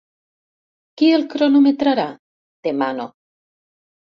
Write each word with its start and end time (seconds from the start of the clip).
Qui 1.01 1.09
el 1.17 1.27
cronometrarà? 1.33 2.07
—demano. 2.17 3.07